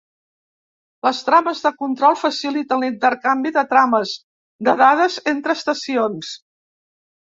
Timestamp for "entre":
5.37-5.61